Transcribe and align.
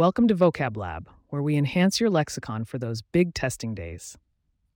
Welcome 0.00 0.28
to 0.28 0.34
Vocab 0.34 0.78
Lab, 0.78 1.10
where 1.28 1.42
we 1.42 1.58
enhance 1.58 2.00
your 2.00 2.08
lexicon 2.08 2.64
for 2.64 2.78
those 2.78 3.02
big 3.02 3.34
testing 3.34 3.74
days. 3.74 4.16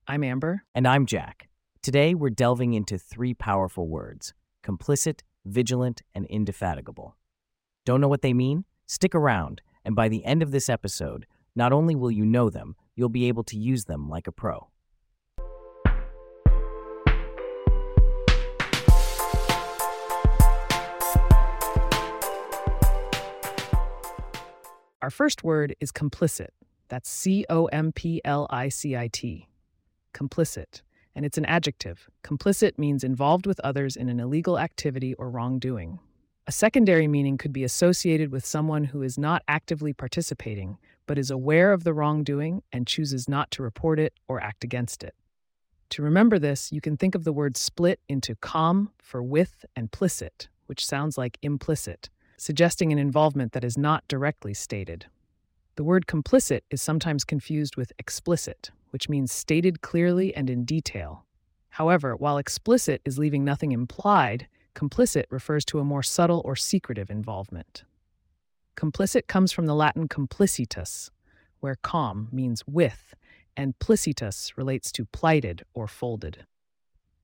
I'm 0.07 0.23
Amber. 0.23 0.65
And 0.75 0.87
I'm 0.87 1.07
Jack. 1.07 1.49
Today, 1.81 2.15
we're 2.15 2.29
delving 2.29 2.75
into 2.75 2.99
three 2.99 3.33
powerful 3.33 3.89
words 3.89 4.35
complicit, 4.63 5.21
vigilant, 5.47 6.03
and 6.15 6.27
indefatigable. 6.27 7.17
Don't 7.87 8.03
know 8.03 8.09
what 8.09 8.21
they 8.21 8.35
mean? 8.35 8.67
Stick 8.85 9.15
around, 9.15 9.63
and 9.83 9.97
by 9.97 10.11
the 10.11 10.23
end 10.27 10.43
of 10.43 10.51
this 10.51 10.69
episode, 10.69 11.25
not 11.57 11.73
only 11.73 11.95
will 11.95 12.11
you 12.11 12.27
know 12.27 12.51
them, 12.51 12.77
you'll 12.95 13.09
be 13.09 13.27
able 13.27 13.45
to 13.45 13.57
use 13.57 13.87
them 13.87 14.11
like 14.11 14.27
a 14.27 14.33
pro. 14.33 14.69
Our 25.05 25.11
first 25.11 25.45
word 25.45 25.77
is 25.81 25.93
complicit. 25.93 26.49
That's 26.89 27.11
C 27.11 27.45
O 27.51 27.67
M 27.67 27.93
P 27.93 28.23
L 28.25 28.47
I 28.49 28.71
C 28.71 28.97
I 28.97 29.09
T. 29.09 29.51
Complicit. 30.15 30.81
And 31.15 31.27
it's 31.27 31.37
an 31.37 31.45
adjective. 31.45 32.09
Complicit 32.23 32.79
means 32.79 33.05
involved 33.05 33.47
with 33.47 33.61
others 33.61 33.97
in 33.97 34.09
an 34.09 34.19
illegal 34.19 34.59
activity 34.59 35.13
or 35.17 35.29
wrongdoing. 35.29 35.99
A 36.47 36.53
secondary 36.53 37.07
meaning 37.07 37.37
could 37.37 37.53
be 37.53 37.65
associated 37.65 38.33
with 38.33 38.47
someone 38.47 38.85
who 38.85 39.03
is 39.03 39.19
not 39.19 39.43
actively 39.47 39.93
participating, 39.93 40.79
but 41.07 41.19
is 41.19 41.31
aware 41.31 41.75
of 41.75 41.85
the 41.85 41.93
wrongdoing 41.93 42.63
and 42.73 42.87
chooses 42.87 43.29
not 43.29 43.51
to 43.51 43.63
report 43.63 44.01
it 44.01 44.15
or 44.27 44.41
act 44.41 44.65
against 44.65 45.05
it. 45.05 45.15
To 45.91 46.03
remember 46.03 46.39
this, 46.39 46.73
you 46.73 46.81
can 46.81 46.97
think 46.97 47.15
of 47.15 47.25
the 47.25 47.33
word 47.35 47.59
split 47.59 48.01
into 48.09 48.37
com 48.37 48.91
for 49.03 49.23
with 49.23 49.67
and 49.77 49.93
plicit, 49.93 50.49
which 50.65 50.87
sounds 50.87 51.19
like 51.19 51.37
implicit 51.43 52.09
suggesting 52.37 52.93
an 52.93 52.99
involvement 52.99 53.53
that 53.53 53.65
is 53.65 53.79
not 53.79 54.07
directly 54.09 54.55
stated. 54.55 55.07
The 55.77 55.85
word 55.85 56.07
complicit 56.07 56.61
is 56.71 56.81
sometimes 56.81 57.25
confused 57.25 57.77
with 57.77 57.93
explicit, 57.99 58.71
which 58.91 59.09
means 59.09 59.33
stated 59.33 59.83
clearly 59.83 60.35
and 60.35 60.49
in 60.49 60.65
detail. 60.65 61.25
However, 61.71 62.15
while 62.15 62.39
explicit 62.39 63.03
is 63.05 63.19
leaving 63.19 63.45
nothing 63.45 63.73
implied, 63.73 64.47
complicit 64.75 65.25
refers 65.31 65.65
to 65.67 65.81
a 65.81 65.85
more 65.85 66.03
subtle 66.03 66.43
or 66.45 66.55
secretive 66.55 67.11
involvement. 67.11 67.83
Complicit 68.77 69.27
comes 69.27 69.51
from 69.51 69.67
the 69.67 69.75
Latin 69.75 70.09
complicitas, 70.09 71.11
where 71.61 71.77
com 71.83 72.29
means 72.31 72.63
with, 72.67 73.15
and 73.57 73.79
plicitus 73.79 74.57
relates 74.57 74.93
to 74.93 75.05
plighted 75.07 75.63
or 75.75 75.89
folded. 75.89 76.45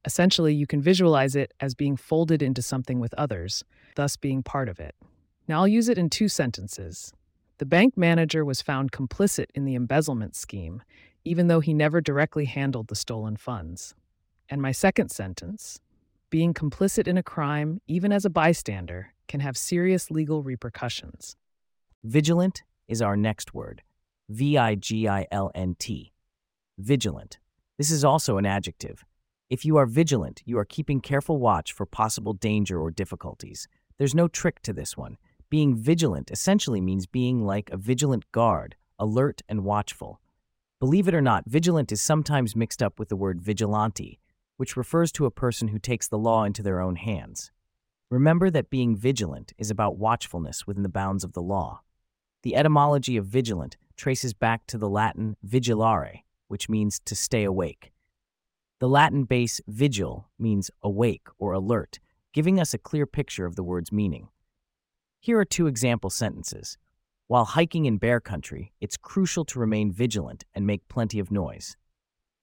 Essentially, 0.04 0.54
you 0.54 0.66
can 0.66 0.80
visualize 0.80 1.36
it 1.36 1.52
as 1.60 1.74
being 1.74 1.96
folded 1.96 2.42
into 2.42 2.62
something 2.62 3.00
with 3.00 3.12
others, 3.14 3.64
thus 3.96 4.16
being 4.16 4.42
part 4.42 4.68
of 4.68 4.80
it. 4.80 4.94
Now 5.46 5.60
I'll 5.60 5.68
use 5.68 5.88
it 5.88 5.98
in 5.98 6.08
two 6.08 6.28
sentences. 6.28 7.12
The 7.58 7.66
bank 7.66 7.96
manager 7.96 8.44
was 8.44 8.62
found 8.62 8.92
complicit 8.92 9.46
in 9.54 9.64
the 9.66 9.74
embezzlement 9.74 10.34
scheme, 10.34 10.82
even 11.24 11.48
though 11.48 11.60
he 11.60 11.74
never 11.74 12.00
directly 12.00 12.46
handled 12.46 12.88
the 12.88 12.94
stolen 12.94 13.36
funds. 13.36 13.94
And 14.48 14.62
my 14.62 14.72
second 14.72 15.10
sentence 15.10 15.80
being 16.30 16.54
complicit 16.54 17.06
in 17.06 17.18
a 17.18 17.22
crime, 17.22 17.80
even 17.86 18.12
as 18.12 18.24
a 18.24 18.30
bystander, 18.30 19.12
can 19.28 19.40
have 19.40 19.56
serious 19.56 20.10
legal 20.10 20.42
repercussions. 20.42 21.36
Vigilant 22.04 22.62
is 22.88 23.02
our 23.02 23.16
next 23.16 23.52
word 23.52 23.82
V 24.30 24.56
I 24.56 24.76
G 24.76 25.08
I 25.08 25.26
L 25.30 25.50
N 25.54 25.76
T. 25.78 26.12
Vigilant. 26.78 27.38
This 27.76 27.90
is 27.90 28.04
also 28.04 28.38
an 28.38 28.46
adjective. 28.46 29.04
If 29.50 29.64
you 29.64 29.78
are 29.78 29.86
vigilant, 29.86 30.42
you 30.44 30.56
are 30.58 30.64
keeping 30.64 31.00
careful 31.00 31.40
watch 31.40 31.72
for 31.72 31.84
possible 31.84 32.34
danger 32.34 32.80
or 32.80 32.92
difficulties. 32.92 33.66
There's 33.98 34.14
no 34.14 34.28
trick 34.28 34.62
to 34.62 34.72
this 34.72 34.96
one. 34.96 35.18
Being 35.50 35.74
vigilant 35.74 36.30
essentially 36.30 36.80
means 36.80 37.08
being 37.08 37.44
like 37.44 37.68
a 37.70 37.76
vigilant 37.76 38.30
guard, 38.30 38.76
alert 38.96 39.42
and 39.48 39.64
watchful. 39.64 40.20
Believe 40.78 41.08
it 41.08 41.16
or 41.16 41.20
not, 41.20 41.42
vigilant 41.48 41.90
is 41.90 42.00
sometimes 42.00 42.54
mixed 42.54 42.80
up 42.80 43.00
with 43.00 43.08
the 43.08 43.16
word 43.16 43.42
vigilante, 43.42 44.20
which 44.56 44.76
refers 44.76 45.10
to 45.10 45.26
a 45.26 45.32
person 45.32 45.66
who 45.66 45.80
takes 45.80 46.06
the 46.06 46.16
law 46.16 46.44
into 46.44 46.62
their 46.62 46.80
own 46.80 46.94
hands. 46.94 47.50
Remember 48.08 48.50
that 48.50 48.70
being 48.70 48.94
vigilant 48.94 49.52
is 49.58 49.68
about 49.68 49.98
watchfulness 49.98 50.64
within 50.64 50.84
the 50.84 50.88
bounds 50.88 51.24
of 51.24 51.32
the 51.32 51.42
law. 51.42 51.80
The 52.44 52.54
etymology 52.54 53.16
of 53.16 53.26
vigilant 53.26 53.76
traces 53.96 54.32
back 54.32 54.68
to 54.68 54.78
the 54.78 54.88
Latin 54.88 55.36
vigilare, 55.44 56.20
which 56.46 56.68
means 56.68 57.00
to 57.04 57.16
stay 57.16 57.42
awake. 57.42 57.90
The 58.80 58.88
Latin 58.88 59.24
base 59.24 59.60
vigil 59.68 60.30
means 60.38 60.70
awake 60.82 61.28
or 61.38 61.52
alert, 61.52 62.00
giving 62.32 62.58
us 62.58 62.72
a 62.72 62.78
clear 62.78 63.04
picture 63.04 63.44
of 63.44 63.54
the 63.54 63.62
word's 63.62 63.92
meaning. 63.92 64.30
Here 65.20 65.38
are 65.38 65.44
two 65.44 65.66
example 65.66 66.08
sentences. 66.08 66.78
While 67.26 67.44
hiking 67.44 67.84
in 67.84 67.98
bear 67.98 68.20
country, 68.20 68.72
it's 68.80 68.96
crucial 68.96 69.44
to 69.44 69.58
remain 69.58 69.92
vigilant 69.92 70.44
and 70.54 70.66
make 70.66 70.88
plenty 70.88 71.18
of 71.18 71.30
noise. 71.30 71.76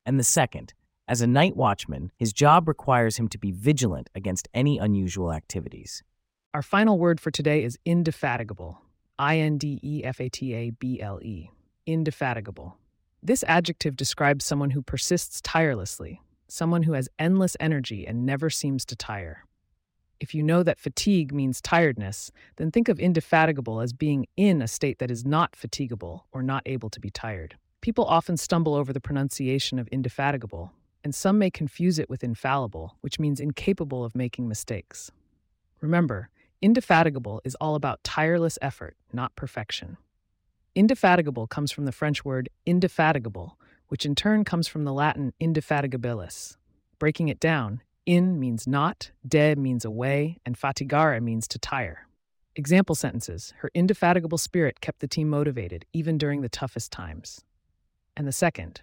And 0.05 0.19
the 0.19 0.23
second, 0.23 0.75
as 1.07 1.21
a 1.21 1.27
night 1.27 1.55
watchman, 1.55 2.11
his 2.17 2.33
job 2.33 2.67
requires 2.67 3.17
him 3.17 3.27
to 3.29 3.39
be 3.39 3.51
vigilant 3.51 4.11
against 4.13 4.47
any 4.53 4.77
unusual 4.77 5.33
activities. 5.33 6.03
Our 6.53 6.61
final 6.61 6.99
word 6.99 7.19
for 7.19 7.31
today 7.31 7.63
is 7.63 7.79
indefatigable. 7.83 8.79
I 9.17 9.39
N 9.39 9.57
D 9.57 9.79
E 9.81 10.03
F 10.03 10.21
A 10.21 10.29
T 10.29 10.53
A 10.53 10.69
B 10.69 11.01
L 11.01 11.19
E. 11.23 11.49
Indefatigable. 11.87 12.77
This 13.23 13.43
adjective 13.47 13.95
describes 13.95 14.45
someone 14.45 14.69
who 14.69 14.83
persists 14.83 15.41
tirelessly, 15.41 16.21
someone 16.47 16.83
who 16.83 16.93
has 16.93 17.09
endless 17.19 17.57
energy 17.59 18.05
and 18.07 18.25
never 18.25 18.49
seems 18.49 18.85
to 18.85 18.95
tire. 18.95 19.43
If 20.19 20.33
you 20.33 20.41
know 20.41 20.63
that 20.63 20.79
fatigue 20.79 21.31
means 21.31 21.61
tiredness, 21.61 22.31
then 22.55 22.71
think 22.71 22.89
of 22.89 22.99
indefatigable 22.99 23.81
as 23.81 23.93
being 23.93 24.25
in 24.35 24.61
a 24.61 24.67
state 24.67 24.99
that 24.99 25.11
is 25.11 25.25
not 25.25 25.55
fatigable 25.55 26.21
or 26.31 26.41
not 26.41 26.63
able 26.65 26.89
to 26.89 26.99
be 26.99 27.11
tired. 27.11 27.55
People 27.81 28.05
often 28.05 28.37
stumble 28.37 28.73
over 28.73 28.91
the 28.91 28.99
pronunciation 28.99 29.77
of 29.77 29.87
indefatigable, 29.89 30.71
and 31.03 31.13
some 31.13 31.37
may 31.37 31.51
confuse 31.51 31.99
it 31.99 32.09
with 32.09 32.23
infallible, 32.23 32.97
which 33.01 33.19
means 33.19 33.39
incapable 33.39 34.03
of 34.03 34.15
making 34.15 34.47
mistakes. 34.47 35.11
Remember, 35.81 36.29
indefatigable 36.61 37.39
is 37.45 37.55
all 37.55 37.75
about 37.75 38.03
tireless 38.03 38.57
effort, 38.61 38.97
not 39.13 39.35
perfection. 39.35 39.97
Indefatigable 40.73 41.47
comes 41.47 41.71
from 41.71 41.85
the 41.85 41.91
French 41.91 42.25
word 42.25 42.49
indefatigable, 42.65 43.57
which 43.87 44.05
in 44.05 44.15
turn 44.15 44.43
comes 44.43 44.67
from 44.67 44.83
the 44.83 44.93
Latin 44.93 45.33
indefatigabilis. 45.41 46.57
Breaking 46.99 47.27
it 47.27 47.39
down, 47.39 47.81
in 48.05 48.39
means 48.39 48.65
not, 48.67 49.11
de 49.27 49.55
means 49.55 49.85
away, 49.85 50.37
and 50.45 50.57
fatigare 50.57 51.21
means 51.21 51.47
to 51.49 51.59
tire. 51.59 52.07
Example 52.55 52.95
sentences 52.95 53.53
Her 53.57 53.69
indefatigable 53.73 54.37
spirit 54.37 54.81
kept 54.81 54.99
the 54.99 55.07
team 55.07 55.29
motivated, 55.29 55.85
even 55.93 56.17
during 56.17 56.41
the 56.41 56.49
toughest 56.49 56.91
times. 56.91 57.41
And 58.15 58.27
the 58.27 58.31
second 58.31 58.81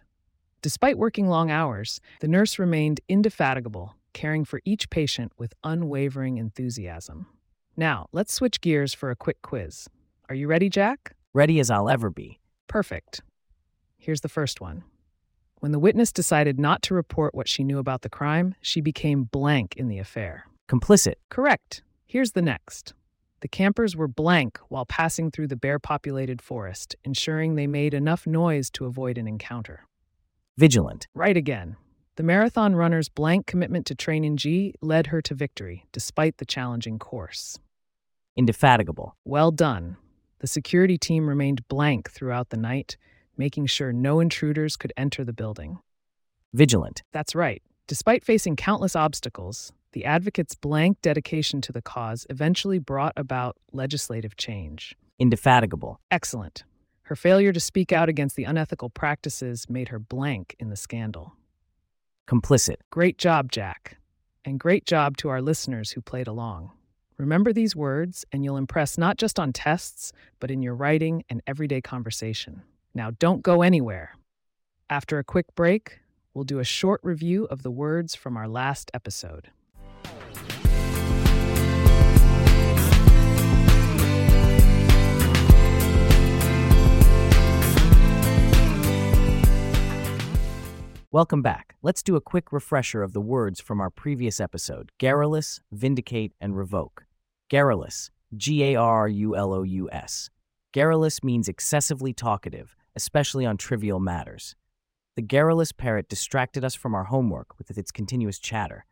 Despite 0.62 0.96
working 0.96 1.28
long 1.28 1.50
hours, 1.50 2.00
the 2.20 2.28
nurse 2.28 2.58
remained 2.58 3.02
indefatigable, 3.06 3.96
caring 4.14 4.46
for 4.46 4.62
each 4.64 4.88
patient 4.88 5.32
with 5.36 5.52
unwavering 5.62 6.38
enthusiasm. 6.38 7.26
Now, 7.76 8.06
let's 8.12 8.32
switch 8.32 8.62
gears 8.62 8.94
for 8.94 9.10
a 9.10 9.16
quick 9.16 9.42
quiz. 9.42 9.88
Are 10.30 10.34
you 10.34 10.46
ready, 10.46 10.70
Jack? 10.70 11.16
Ready 11.34 11.60
as 11.60 11.70
I'll 11.70 11.90
ever 11.90 12.08
be. 12.08 12.40
Perfect. 12.66 13.20
Here's 13.98 14.22
the 14.22 14.28
first 14.28 14.60
one. 14.60 14.84
When 15.64 15.72
the 15.72 15.78
witness 15.78 16.12
decided 16.12 16.60
not 16.60 16.82
to 16.82 16.94
report 16.94 17.34
what 17.34 17.48
she 17.48 17.64
knew 17.64 17.78
about 17.78 18.02
the 18.02 18.10
crime, 18.10 18.54
she 18.60 18.82
became 18.82 19.24
blank 19.24 19.76
in 19.78 19.88
the 19.88 19.98
affair. 19.98 20.44
Complicit. 20.68 21.14
Correct. 21.30 21.82
Here's 22.04 22.32
the 22.32 22.42
next. 22.42 22.92
The 23.40 23.48
campers 23.48 23.96
were 23.96 24.06
blank 24.06 24.58
while 24.68 24.84
passing 24.84 25.30
through 25.30 25.46
the 25.46 25.56
bear 25.56 25.78
populated 25.78 26.42
forest, 26.42 26.96
ensuring 27.02 27.54
they 27.54 27.66
made 27.66 27.94
enough 27.94 28.26
noise 28.26 28.68
to 28.72 28.84
avoid 28.84 29.16
an 29.16 29.26
encounter. 29.26 29.86
Vigilant. 30.58 31.06
Right 31.14 31.34
again. 31.34 31.76
The 32.16 32.24
marathon 32.24 32.76
runner's 32.76 33.08
blank 33.08 33.46
commitment 33.46 33.86
to 33.86 33.94
training 33.94 34.36
G 34.36 34.74
led 34.82 35.06
her 35.06 35.22
to 35.22 35.34
victory, 35.34 35.86
despite 35.92 36.36
the 36.36 36.44
challenging 36.44 36.98
course. 36.98 37.58
Indefatigable. 38.36 39.16
Well 39.24 39.50
done. 39.50 39.96
The 40.40 40.46
security 40.46 40.98
team 40.98 41.26
remained 41.26 41.66
blank 41.68 42.10
throughout 42.10 42.50
the 42.50 42.58
night, 42.58 42.98
making 43.36 43.66
sure 43.66 43.92
no 43.92 44.20
intruders 44.20 44.76
could 44.76 44.92
enter 44.96 45.24
the 45.24 45.32
building. 45.32 45.78
Vigilant. 46.52 47.02
That's 47.12 47.34
right. 47.34 47.62
Despite 47.86 48.24
facing 48.24 48.56
countless 48.56 48.96
obstacles, 48.96 49.72
the 49.92 50.04
advocate's 50.04 50.54
blank 50.54 51.00
dedication 51.02 51.60
to 51.62 51.72
the 51.72 51.82
cause 51.82 52.26
eventually 52.30 52.78
brought 52.78 53.12
about 53.16 53.56
legislative 53.72 54.36
change. 54.36 54.96
Indefatigable. 55.18 56.00
Excellent. 56.10 56.64
Her 57.02 57.16
failure 57.16 57.52
to 57.52 57.60
speak 57.60 57.92
out 57.92 58.08
against 58.08 58.34
the 58.34 58.44
unethical 58.44 58.88
practices 58.88 59.68
made 59.68 59.88
her 59.88 59.98
blank 59.98 60.56
in 60.58 60.70
the 60.70 60.76
scandal. 60.76 61.34
Complicit. 62.26 62.76
Great 62.90 63.18
job, 63.18 63.52
Jack. 63.52 63.98
And 64.44 64.58
great 64.58 64.86
job 64.86 65.16
to 65.18 65.28
our 65.28 65.42
listeners 65.42 65.90
who 65.90 66.00
played 66.00 66.26
along. 66.26 66.70
Remember 67.16 67.52
these 67.52 67.76
words, 67.76 68.24
and 68.32 68.44
you'll 68.44 68.56
impress 68.56 68.98
not 68.98 69.18
just 69.18 69.38
on 69.38 69.52
tests, 69.52 70.12
but 70.40 70.50
in 70.50 70.62
your 70.62 70.74
writing 70.74 71.24
and 71.28 71.42
everyday 71.46 71.80
conversation. 71.80 72.62
Now, 72.96 73.10
don't 73.18 73.42
go 73.42 73.62
anywhere. 73.62 74.14
After 74.88 75.18
a 75.18 75.24
quick 75.24 75.46
break, 75.56 75.98
we'll 76.32 76.44
do 76.44 76.60
a 76.60 76.64
short 76.64 77.00
review 77.02 77.46
of 77.46 77.64
the 77.64 77.70
words 77.70 78.14
from 78.14 78.36
our 78.36 78.46
last 78.46 78.88
episode. 78.94 79.50
Welcome 91.10 91.42
back. 91.42 91.74
Let's 91.82 92.02
do 92.02 92.14
a 92.14 92.20
quick 92.20 92.52
refresher 92.52 93.02
of 93.02 93.12
the 93.12 93.20
words 93.20 93.60
from 93.60 93.80
our 93.80 93.90
previous 93.90 94.38
episode 94.38 94.92
garrulous, 94.98 95.60
vindicate, 95.72 96.32
and 96.40 96.56
revoke. 96.56 97.06
Garrulous, 97.48 98.12
G 98.36 98.62
A 98.62 98.76
R 98.76 99.08
U 99.08 99.34
L 99.34 99.52
O 99.52 99.64
U 99.64 99.90
S. 99.90 100.30
Garrulous 100.72 101.22
means 101.22 101.48
excessively 101.48 102.12
talkative, 102.12 102.74
especially 102.96 103.46
on 103.46 103.56
trivial 103.56 104.00
matters. 104.00 104.56
The 105.16 105.22
garrulous 105.22 105.72
parrot 105.72 106.08
distracted 106.08 106.64
us 106.64 106.74
from 106.74 106.94
our 106.94 107.04
homework 107.04 107.56
with 107.58 107.78
its 107.78 107.92
continuous 107.92 108.38
chatter. 108.38 108.84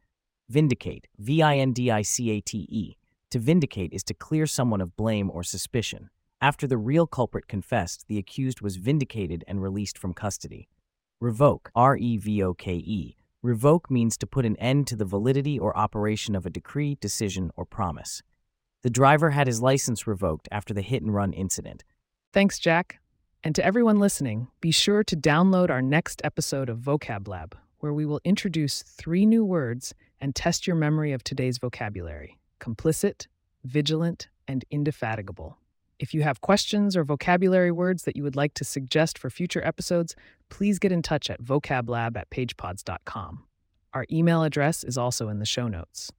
Vindicate, 0.49 1.08
V 1.19 1.43
I 1.43 1.56
N 1.56 1.72
D 1.72 1.90
I 1.90 2.02
C 2.02 2.31
A 2.31 2.40
T 2.40 2.58
E. 2.70 2.96
To 3.31 3.38
vindicate 3.38 3.93
is 3.93 4.04
to 4.04 4.14
clear 4.14 4.46
someone 4.46 4.81
of 4.81 4.96
blame 4.96 5.31
or 5.31 5.43
suspicion. 5.43 6.10
After 6.40 6.66
the 6.66 6.78
real 6.78 7.06
culprit 7.06 7.49
confessed, 7.49 8.06
the 8.08 8.19
accused 8.19 8.60
was 8.60 8.76
vindicated 8.76 9.44
and 9.49 9.62
released 9.62 9.99
from 9.99 10.14
custody. 10.14 10.69
Revoke, 11.20 11.70
R 11.75 11.96
E 11.96 12.16
V 12.16 12.43
O 12.43 12.54
K 12.54 12.75
E. 12.75 13.16
Revoke 13.43 13.90
means 13.90 14.16
to 14.19 14.26
put 14.26 14.46
an 14.46 14.56
end 14.56 14.87
to 14.87 14.96
the 14.96 15.04
validity 15.04 15.58
or 15.58 15.76
operation 15.76 16.37
of 16.37 16.46
a 16.46 16.50
decree, 16.50 16.96
decision, 17.00 17.50
or 17.56 17.64
promise. 17.64 18.22
The 18.82 18.90
driver 18.90 19.31
had 19.31 19.49
his 19.49 19.60
license 19.60 20.06
revoked 20.06 20.49
after 20.52 20.72
the 20.72 20.82
hit 20.82 21.02
and 21.02 21.12
run 21.12 21.32
incident. 21.32 21.82
Thanks, 22.32 22.58
Jack. 22.58 23.01
And 23.44 23.56
to 23.56 23.64
everyone 23.64 23.98
listening, 23.98 24.46
be 24.60 24.70
sure 24.70 25.02
to 25.02 25.16
download 25.16 25.68
our 25.68 25.82
next 25.82 26.20
episode 26.22 26.68
of 26.68 26.78
Vocab 26.78 27.26
Lab, 27.26 27.56
where 27.78 27.92
we 27.92 28.06
will 28.06 28.20
introduce 28.24 28.82
three 28.84 29.26
new 29.26 29.44
words 29.44 29.94
and 30.20 30.32
test 30.32 30.64
your 30.64 30.76
memory 30.76 31.12
of 31.12 31.24
today's 31.24 31.58
vocabulary 31.58 32.38
complicit, 32.60 33.26
vigilant, 33.64 34.28
and 34.46 34.64
indefatigable. 34.70 35.58
If 35.98 36.14
you 36.14 36.22
have 36.22 36.40
questions 36.40 36.96
or 36.96 37.02
vocabulary 37.02 37.72
words 37.72 38.04
that 38.04 38.16
you 38.16 38.22
would 38.22 38.36
like 38.36 38.54
to 38.54 38.64
suggest 38.64 39.18
for 39.18 39.28
future 39.28 39.64
episodes, 39.64 40.14
please 40.48 40.78
get 40.78 40.92
in 40.92 41.02
touch 41.02 41.28
at 41.28 41.42
vocablab 41.42 42.16
at 42.16 42.30
pagepods.com. 42.30 43.42
Our 43.92 44.06
email 44.12 44.44
address 44.44 44.84
is 44.84 44.96
also 44.96 45.28
in 45.28 45.40
the 45.40 45.44
show 45.44 45.66
notes. 45.66 46.12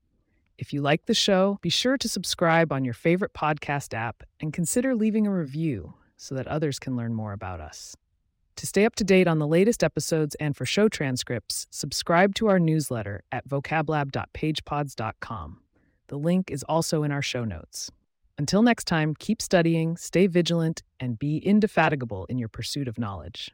If 0.57 0.73
you 0.73 0.81
like 0.81 1.05
the 1.05 1.13
show, 1.13 1.59
be 1.61 1.69
sure 1.69 1.97
to 1.97 2.09
subscribe 2.09 2.73
on 2.73 2.83
your 2.83 2.93
favorite 2.93 3.33
podcast 3.33 3.93
app 3.93 4.23
and 4.41 4.51
consider 4.51 4.93
leaving 4.93 5.25
a 5.25 5.33
review 5.33 5.93
so 6.23 6.33
that 6.35 6.47
others 6.47 6.79
can 6.79 6.95
learn 6.95 7.13
more 7.13 7.33
about 7.33 7.59
us. 7.59 7.97
To 8.55 8.65
stay 8.65 8.85
up 8.85 8.95
to 8.95 9.03
date 9.03 9.27
on 9.27 9.39
the 9.39 9.47
latest 9.47 9.83
episodes 9.83 10.35
and 10.35 10.55
for 10.55 10.65
show 10.65 10.87
transcripts, 10.87 11.67
subscribe 11.69 12.33
to 12.35 12.47
our 12.47 12.59
newsletter 12.59 13.23
at 13.31 13.45
vocablab.pagepods.com. 13.47 15.59
The 16.07 16.17
link 16.17 16.49
is 16.49 16.63
also 16.63 17.03
in 17.03 17.11
our 17.11 17.21
show 17.21 17.43
notes. 17.43 17.91
Until 18.37 18.61
next 18.61 18.85
time, 18.85 19.15
keep 19.19 19.41
studying, 19.41 19.97
stay 19.97 20.27
vigilant, 20.27 20.81
and 20.99 21.17
be 21.19 21.37
indefatigable 21.37 22.25
in 22.25 22.37
your 22.37 22.49
pursuit 22.49 22.87
of 22.87 22.97
knowledge. 22.97 23.51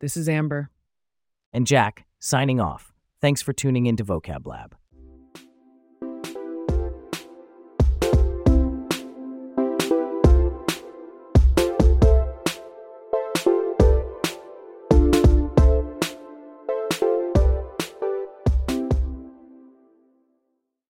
This 0.00 0.14
is 0.16 0.28
Amber. 0.28 0.68
And 1.52 1.66
Jack, 1.66 2.04
signing 2.18 2.60
off. 2.60 2.92
Thanks 3.20 3.40
for 3.40 3.54
tuning 3.54 3.86
in 3.86 3.96
to 3.96 4.04
Vocab 4.04 4.46
Lab. 4.46 4.76